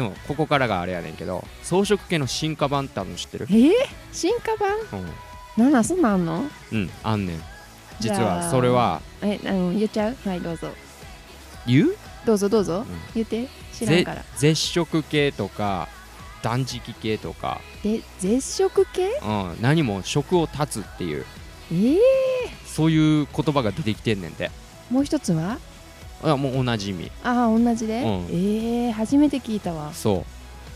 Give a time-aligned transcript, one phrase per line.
[0.00, 3.46] でもここからがあれやねんけど草食系の進化版ってあるの知ってる？
[3.50, 3.70] えー、
[4.12, 5.02] 進化版？
[5.02, 6.44] うん、なんなんそんなんあんの？
[6.72, 7.42] うん、あんねん。
[8.00, 10.16] 実はあそれはえあの言っちゃう？
[10.24, 10.68] はいどうぞ。
[11.66, 12.78] 言う、どうぞどうぞ。
[12.78, 12.86] うん。
[13.14, 13.46] 言って。
[13.74, 14.24] 知らんぜから。
[14.38, 15.86] 絶食系とか
[16.42, 19.06] 断食系とか、で絶食系？
[19.22, 21.26] うん、何も食を断つっていう。
[21.72, 21.98] えー、
[22.64, 24.50] そういう言葉が出てきてんねんて。
[24.90, 25.58] もう一つは？
[26.22, 27.10] あもう同じ意味。
[27.24, 28.08] ああ同じで、うん。
[28.30, 29.92] えー、初めて聞いたわ。
[29.92, 30.24] そ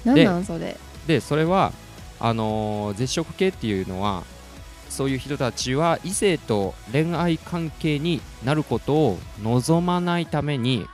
[0.04, 0.08] う。
[0.08, 0.76] なんなんそれ？
[1.06, 1.72] でそれは
[2.20, 4.22] あのー絶食系っていうのは
[4.88, 10.86] そういう人たちは異性と恋愛関係になることを望まないために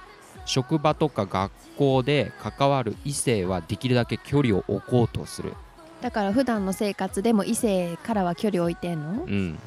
[0.47, 5.55] 職場とか学校で関わる異性はできるだけ距離を置こうとする。
[6.01, 9.25] だから普段の生活でも異性からは距離を置いてんの？
[9.25, 9.59] うん。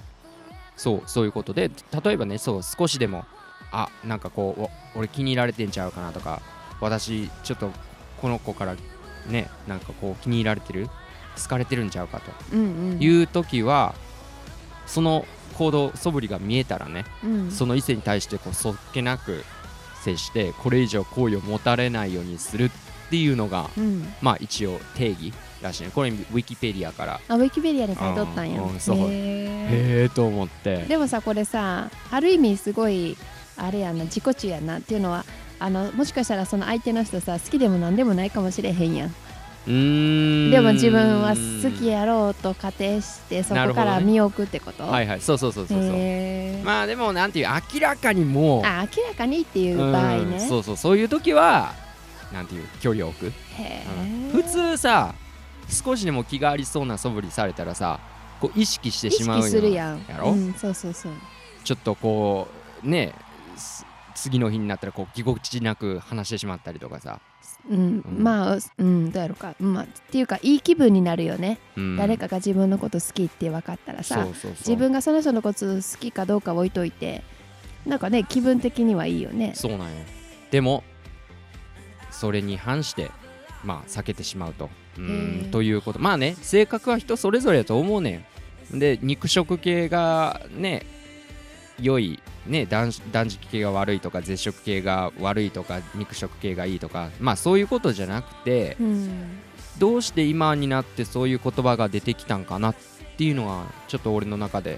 [0.76, 1.70] そうそういうことで
[2.04, 3.26] 例えばねそう少しでも
[3.74, 4.70] あなんかこうお
[5.00, 6.42] 俺気に入られてんちゃうかなとか
[6.80, 7.72] 私ちょっと
[8.22, 8.76] この子から
[9.28, 10.88] ねなんかこう気に入られてる？
[11.36, 12.56] 好かれてるんちゃうかと。
[12.56, 13.96] いう時は
[14.86, 15.26] その
[15.58, 17.52] 行動素振りが見えたらね、うん。
[17.52, 19.44] その異性に対してこうそっけなく
[20.04, 22.70] 接してこれ以上好意を持たれないようにするっ
[23.10, 24.14] ていうのがうん。
[24.22, 25.92] まあ一応定義らしいね。
[25.96, 27.20] これウィキペディアから。
[27.28, 28.62] あウィキペディアに書いとったんや。
[28.62, 28.98] うんうんそう。
[29.00, 30.84] へえと思って。
[30.84, 33.18] でもさこれさある意味すごい
[33.58, 35.26] あれやな自己中やなっていうのは
[35.60, 39.10] あのもしかしたらその相手の人さ好きでも何でもないかもしれへんやん。
[39.72, 40.52] ん。
[40.52, 45.22] でも自分は好きやろうと仮定してそこから見送ってこと、はいはい。
[45.22, 45.90] そうそうそうそうそう。
[45.94, 46.66] へー。
[46.66, 50.32] まあでもなんていう明らかにもうあ明らかにっていう場合うん。
[50.32, 50.78] ねそうそう。
[50.78, 51.74] そういう時は
[52.34, 53.34] なんていう距離を置く？
[53.58, 54.32] へうん。
[54.32, 55.16] ー普通さ
[55.70, 58.00] 少しでも気がありそうな素振りされたらさ
[58.42, 60.06] こう意識して意しまうよ識するやん。
[60.10, 61.14] やろうん、そうそうそう。
[61.64, 62.50] ちょっとこ
[62.84, 63.23] うねす
[64.16, 67.20] 次の日になったらこうぎこちなく話してしまったりとかさ、
[67.70, 68.24] うん、うん。
[68.24, 71.98] まあうんどうやろうか、まあ、っていうかいい気分になるよね、うん。
[71.98, 74.28] 誰かが自分のこと好きって分かったらさ
[74.60, 77.24] 自分がその人のこと好きかどうか置いといて
[77.86, 79.54] なんかね気分的にはいいよね。
[79.56, 79.96] そうなんよ。
[80.52, 80.84] でも
[82.12, 83.10] それに反して
[83.64, 84.70] まあ避けてしまうと。
[84.98, 85.50] うへんー。
[85.50, 86.00] ということ。
[86.00, 88.28] まあね性格は人それぞれだと思うね
[88.72, 88.80] ん。
[88.80, 90.86] で肉食系がね
[91.82, 99.10] 良いね断断食系が悪いとか絶食系が悪いとか肉食系がいいとかまあそういうことじゃなくてうん。
[99.80, 102.76] どうして今になってそういう言葉が出てきたんかなっ
[103.18, 104.78] ていうのがちょっと俺の中で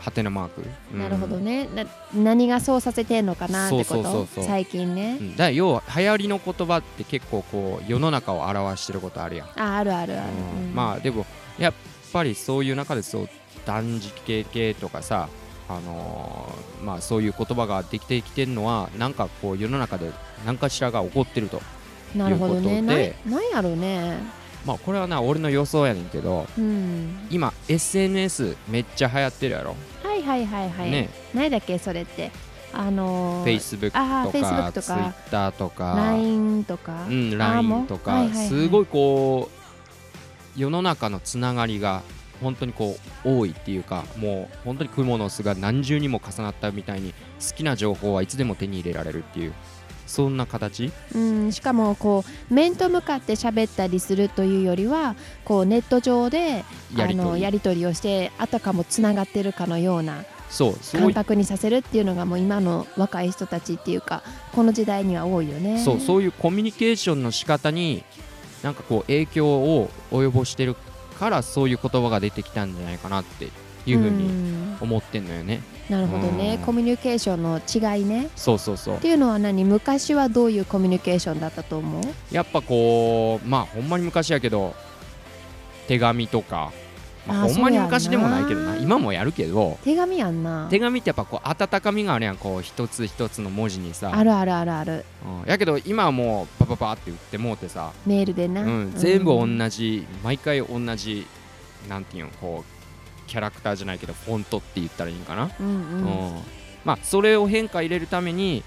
[0.00, 0.98] ハテナマーク、うん。
[0.98, 1.66] なるほどね。
[1.74, 4.42] な何がそうさせてんのかなってこと？
[4.42, 5.16] 最近ね。
[5.18, 5.36] うん。
[5.36, 10.74] だ要は流行りの言葉って結構こう世の中を表してることあるやん、ああるあるある、うん。
[10.74, 11.24] まあでも
[11.58, 11.72] やっ
[12.12, 13.28] ぱりそういう中でそう
[13.64, 15.30] 断食系系とかさ
[15.68, 20.12] あのーまあそういう言葉ができてきてるのはなんかこう世の中で
[20.44, 21.62] 何かしらが起こってると
[22.14, 22.80] なるほどね。
[22.82, 22.92] な
[23.36, 24.18] なんやろうね。
[24.64, 27.26] まあこれはな俺の予想やねんけどうん。
[27.30, 31.10] 今 SNS めっちゃ流行ってるやろ、はいはいはいはい、ね。
[31.34, 32.30] 何だっけそれって。
[32.72, 33.98] あのー、Facebook と
[34.30, 35.14] Facebook かとか。
[35.30, 35.94] Twitter とか。
[35.96, 38.48] LINE とか、うん、LINE とか、はいはいはい。
[38.48, 39.50] すごいこ
[40.56, 42.02] う世の中のつながりが
[42.42, 49.54] 本当にこう多いっていうかもう本当に蜘蛛の巣が何重にも重なったみたいに好きな情報はいつでも手に入れられるっていう
[50.06, 50.92] そんな形？
[51.14, 56.64] うん、しかもこう面と向かって喋ったりするというよりはこうネット上で
[56.94, 64.22] やりのやり取りをしてあたかもつながってるかのようなそう感覚にさせるっていうのがもう今の若い人たちっていうか
[64.52, 65.82] この時代には多いよね。
[65.82, 68.04] そうそういうコミュニケーションの仕方に
[68.62, 70.76] なんかこう影響を及ぼしてる
[71.18, 73.48] からそういう言葉が出てきたんじゃないかなって
[73.86, 74.76] いうふうにん。
[74.80, 75.62] 思ってんのよね。
[75.88, 76.56] なるほどね。
[76.58, 76.64] うん。
[76.64, 78.30] コミュニケーションの違いね。
[78.36, 78.96] そうそうそう。
[78.96, 79.64] っていうのは何？
[79.64, 82.02] 昔はどういうコミュニケーションだったと思う？
[82.30, 84.74] やっぱこうまあほんまに昔やけど
[85.86, 86.72] 手紙とか、
[87.26, 88.76] まあ、ほんまに昔でもないけどな。
[88.76, 89.78] 今もやるけど。
[89.82, 90.68] 手紙やんな。
[90.70, 94.10] 手紙ってやっぱこう温かみがあるやんこう一つ一つの文字にさ。
[94.14, 95.04] あるあるあるある。
[95.42, 95.50] うん。
[95.50, 101.26] やけど今はもうパパパって打ってもうてさ、メールでな、うん、全部同じ、毎回同じ
[101.88, 105.74] なんていうのこうキャラクターじゃないけどフォントって言ったらいいんかな、うんうん。
[105.74, 106.42] うん。
[106.84, 108.62] まあそれを変化入れるために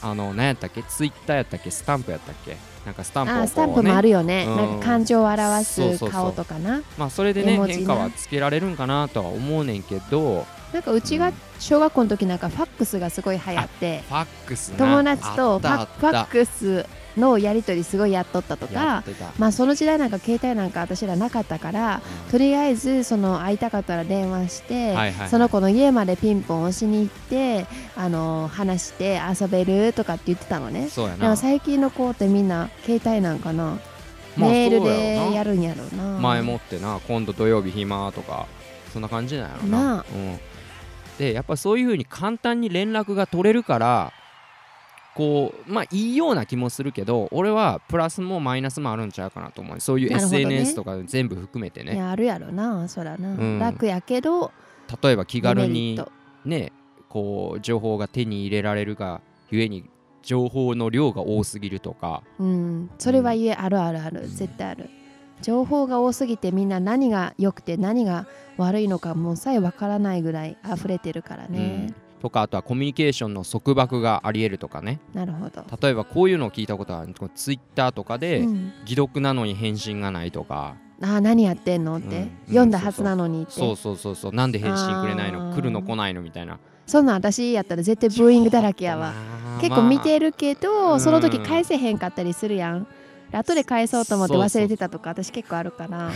[0.00, 0.82] あの何やったっけ？
[0.84, 1.70] ツイッターやったっけ？
[1.70, 2.56] スタンプやったっけ？
[2.88, 4.56] なんかスタンプね、あスタンプもあるよね、うん。
[4.56, 6.80] なんか感情を表す顔とかな。
[6.96, 10.46] まあそれでね変化はつけられるんかなとは思うねんけど。
[10.72, 14.02] なんかうちが小学校の時なんかファックスがすごい流行って。
[14.08, 14.78] ファックスな。
[14.78, 16.86] 友達とファックス
[17.18, 19.04] のやり取りすごいやっとったとやか
[19.38, 22.30] まあその時代なんか携帯なんか私らなかったからうん。
[22.30, 27.66] とりあえずその会いたかったら電話して、はいはいその子の家までピンポン押しに行って
[27.96, 30.88] あの話して遊べるとかって言ってたのね。
[30.88, 33.78] でも最近の子ってみんな携帯なんかな、
[34.36, 36.18] まあメールでやるんやろうな。
[36.18, 38.46] 前もってな今度土曜日暇とか
[38.92, 39.78] そんな感じなんやろな。
[39.78, 40.04] なあ。
[40.12, 40.38] うん、
[41.18, 44.12] でやっぱそういう風に簡単に連絡が取れるから
[45.18, 49.80] こうまあいいような気もするけど俺はプラスもマイナスもあるんちゃうかなと思う。
[49.80, 53.58] そういう SNS とか全部含めていねやあるやろなそらな、うん。
[53.58, 54.52] 楽やけど
[55.02, 56.00] 例えば気軽に
[56.44, 56.70] ね
[57.08, 59.20] こう情報が手に入れられるが
[59.50, 59.90] ゆえに
[60.22, 62.22] 情報の量が多すぎるとか。
[62.38, 64.28] うんそれは言えあるあるある。
[64.28, 64.88] 絶対ある。
[65.42, 68.26] 情報が多すぎてみんな何が良くて何が
[68.56, 75.00] 悪いのかもうさえわからないぐらい溢れてるからね、とかあとはコミュニケーションの束縛がありえるとかね。
[75.14, 77.14] なるほど、例えばこういうのを聞いたことがある。
[77.34, 78.72] ツイッターとかで、うん。
[78.86, 80.76] 既読なのに返信がないとか。
[81.00, 81.98] あー何やってんの？
[81.98, 82.30] って、うん。
[82.46, 83.52] 読んだはずなのにって。
[83.52, 84.14] そうそうそう。
[84.14, 85.54] そうなんで返信くれないの？
[85.54, 86.22] 来るの来ないの？
[86.22, 86.58] みたいな。
[86.86, 89.12] そんなん私やったら絶対ブーイングだらけやわ。
[89.60, 91.00] 結構見てるるけど、うん。
[91.00, 92.84] その時返せへんかったりするやん。
[92.84, 92.88] で
[93.32, 96.10] 後で返そうと思って忘れてたとか私結構あるから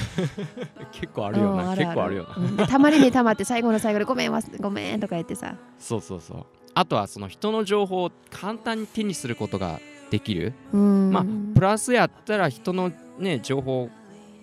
[0.93, 1.71] 結構あるよな。
[1.71, 2.27] うん結構あるよ
[2.57, 2.67] な。
[2.67, 5.55] たまりにたまって最後の最後でごめんごめんとか言ってさ。
[5.79, 6.47] そうそうそう。
[6.75, 9.79] あとはその人の情報を簡単に手にすることが
[10.11, 10.55] できる。
[10.73, 11.11] うん。
[11.11, 11.25] まあ
[11.55, 13.91] プラスやったら人のね情報を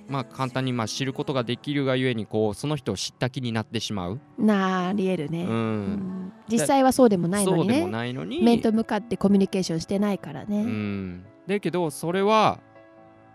[0.07, 5.81] まあ簡単にまあ知ることができるがゆえにこうその人を知った気になってしまう、なありえるね、ううん。
[5.93, 8.41] ん実際はそうでもないのにそうでもねないのに。
[8.43, 11.25] 面と向かってコミュニケーションしてないからね、うん、
[11.55, 12.59] だけどそれは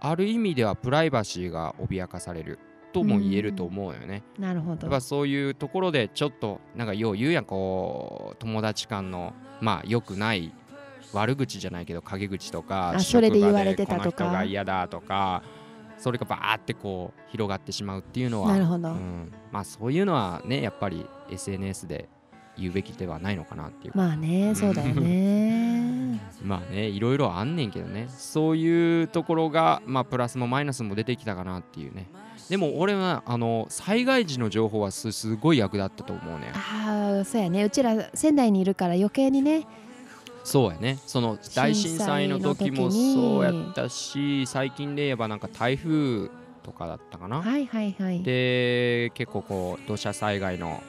[0.00, 2.58] ある意味ではプライバシーが脅かされる
[2.92, 4.22] とも言えると思うよね。
[4.38, 4.86] なるほど。
[4.86, 10.52] やっぱそういうところでちょっとなんかよう言うやんこう友達間のまあ良くない
[11.12, 14.26] 悪口じゃないけど陰口とかあそれで言われてたとか。
[14.26, 15.42] が嫌だとか
[15.98, 22.08] それがバーってこう広がってしまうっていうのはなるほど、うん、まあそういうのはねやっぱり SNS で
[22.58, 23.92] 言うべきではないのかなっていう。
[23.96, 25.83] まあねそうだよね
[26.44, 28.06] まあねいろいろあんねんけどね。
[28.08, 32.08] そういうところがまあプラスもマイナスも出てきたかなっていうね。
[32.50, 36.52] でも俺はあの災害時の情報はすすごい役立ったと思うね。
[36.54, 37.64] ああそうやね。
[37.64, 39.66] うちら仙台にいるから余計にね。
[40.44, 40.98] そうやね。
[41.06, 46.28] その大震災の時もそうやったし最近で言えばなんか台風
[46.62, 48.22] とかだったかな、はいはいはい。
[48.22, 50.82] で結構こう土砂災害の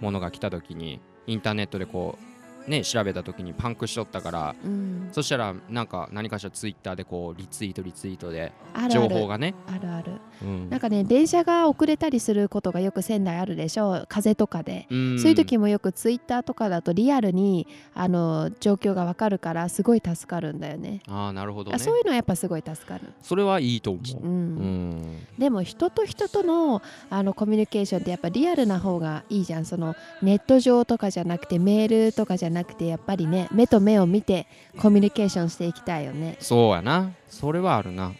[0.00, 2.35] ものが来た時にインターネットでこう
[2.66, 8.52] ね調べた時にパンクしとったからうん、そしたらなんか何かしらツイッターでこうリツイートリツイートで
[8.90, 9.54] 情報がね。
[9.66, 10.12] あるある。
[10.42, 10.70] うん。
[10.70, 15.18] なんかね電車が遅れたりすることがよく仙台あるでしょ風とかで、うん。
[15.18, 21.00] そういう時もよくツイッターとかだとリアルにあの状況がわかるからすごい助かるんだよね。
[21.08, 21.76] ああなるほどね。
[21.76, 24.22] あそういうのはやっぱすごい助かる、それはいいと思う。
[24.22, 24.30] うん。
[24.30, 25.26] うん。
[25.38, 29.64] でも人と人とのあのコミュニケーションってやっぱリアルな方がいいじゃん。
[29.64, 32.55] そのネット上とかじゃなくてメールとかじゃなくて
[32.86, 34.46] やっぱりね目と目を見て
[34.78, 36.36] コミュニケーションしていきたいよね。
[36.40, 37.12] そうやな。
[37.28, 38.12] それはあるな。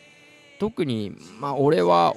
[0.58, 2.14] 特にまあ俺は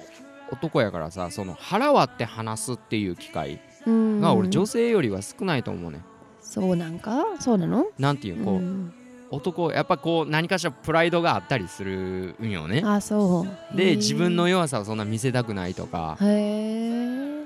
[0.51, 4.21] 男やからさその腹割って話すっていう機会うん。
[4.21, 6.01] が俺女性よりは少ないと思うね。
[6.41, 7.25] そうなんか？
[7.39, 7.85] そうなの？
[7.99, 8.93] なんていうこう、うん。
[9.31, 12.81] 男やっぱこう何かしらプライドがあったりするんよね。
[12.83, 13.77] あそう。
[13.77, 16.17] で自分の弱さをそんな見せたくないとか。
[16.19, 17.39] へえ。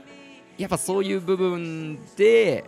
[0.57, 2.63] やっぱそういう部分で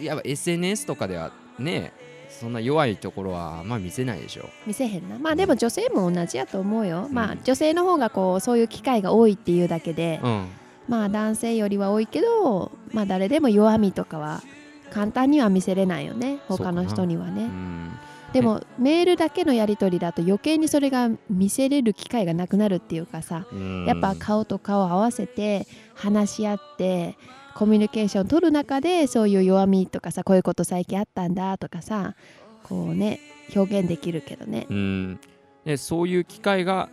[0.00, 1.92] やっぱ SNS とかではね
[2.28, 4.48] そんな弱いところはあんま見せないでしょ。
[4.66, 5.18] 見せへんな。
[5.18, 7.12] まあでも女性も同じやと思うよ、うん。
[7.12, 10.48] まあ女性の方がこうそういう機会が多いっていうだけで、うん。
[10.88, 14.42] まあ男性よりは多いけどまあ誰でも弱みとかは
[14.90, 16.38] 簡単には見せれないよね。
[16.48, 17.98] 他の人にはうねん
[18.32, 23.86] でもメールだけのやり取りだと余計にそれが見せれる機会がなくなるっていうかさうん。
[23.86, 27.16] やっぱ顔と顔を合わせて話し合って
[27.54, 32.14] コミュニケーション取る中でそういう弱みとかさこういうこと最近あったんだとかさ
[32.62, 33.18] こうね
[33.56, 34.66] 表現できるけどね。
[34.68, 35.20] うん。
[35.64, 36.90] でそういう機会が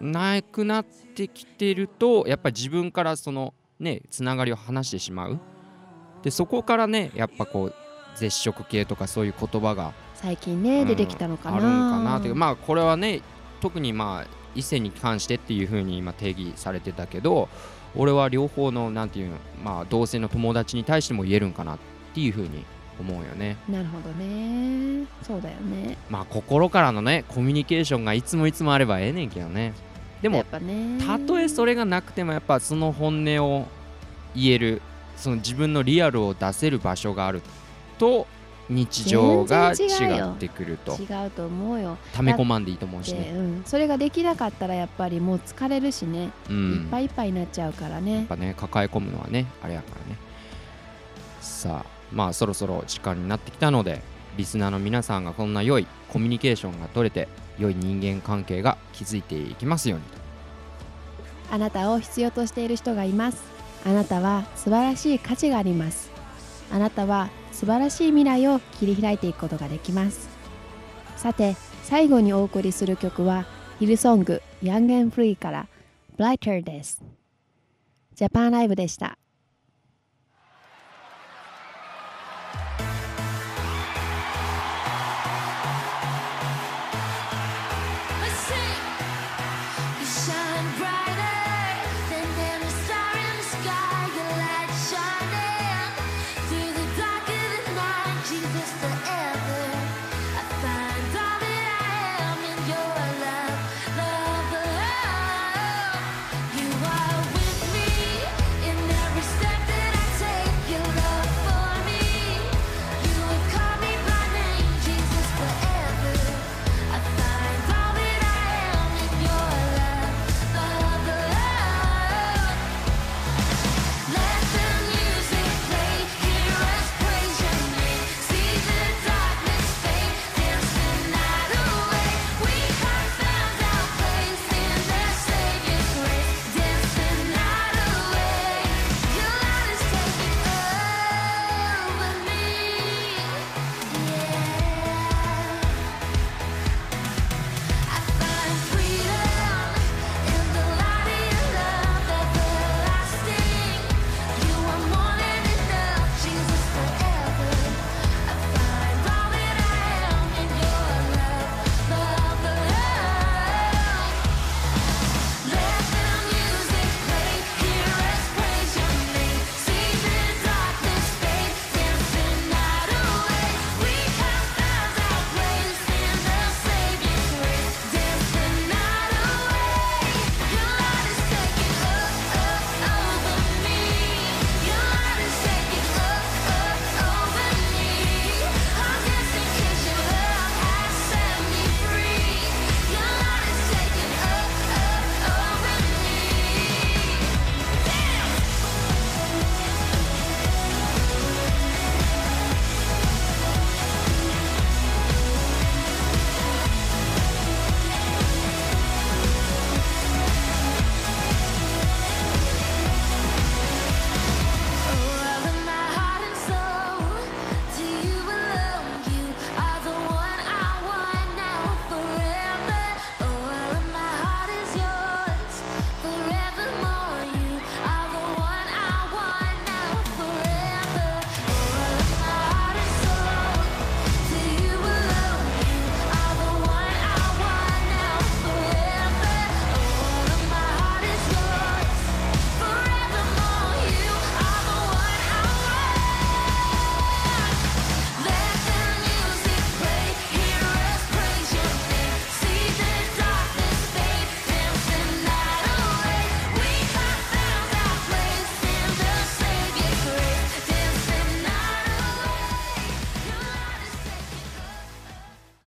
[0.00, 5.40] なくなってきてるとやっぱり自分からそのねつながりを話してしまう。
[6.22, 7.74] でそこからねやっぱこう
[8.14, 9.92] 絶食系とかそういう言葉が
[10.24, 10.88] 最近ね、うん。
[10.88, 11.56] 出てきたのかな。
[11.58, 13.20] あるんかなっていうまあこれはね
[13.60, 17.48] 特にまあ異性に関してっていう風に今定義されてたけど
[17.94, 21.78] 俺は両方のなんていうのまあ同性の友達に対しても言えるんかなっ
[22.14, 22.64] ていう風に
[22.98, 23.58] 思うよね。
[23.68, 25.06] なるほどね。
[25.22, 25.98] そうだよね。
[26.08, 29.74] まあ心からのねコミュニケーションがいつもいつもあればええねんけどね。
[30.22, 33.66] でもたとえそれがなくてもやっぱその本音を
[34.34, 34.80] 言える
[35.18, 37.42] その自分のリアルを出せる場所がある
[37.98, 38.26] と
[38.68, 40.96] 日常が違ってくると。
[40.96, 41.98] 違うと思うよ。
[42.14, 50.18] 溜め込まんでいいと思うしで、ね、うん、それができなかったらやっぱりもう疲れるしね、うん、いっぱいいっぱいになっちゃうからやっねぱね抱え込むのはねあれやからね。
[51.40, 54.02] さあまあそろそろ時間になってきたので
[54.36, 57.28] リスナーの皆さんがこんな良いコミュニケーションが取れて
[57.58, 60.18] 良い人間関係が築いていきますようにと。
[61.52, 63.42] あなたを必要としている人がいます。
[63.86, 66.10] あなたは素晴らしい価値があります。
[66.72, 70.28] あなたは素晴らしい未来を切り開いていくことができます。
[71.16, 73.46] さて最後にお送りする曲は
[73.78, 75.68] ヒルソング Young and Free から
[76.18, 77.02] Blighter です。
[78.14, 79.18] ジャパンライブでした。